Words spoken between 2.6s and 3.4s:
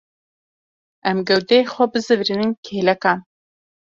kêlekan.